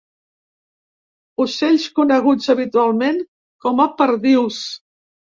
Ocells 1.43 1.83
coneguts 1.99 2.49
habitualment 2.53 3.19
com 3.67 3.83
a 3.85 3.87
perdius. 3.99 4.57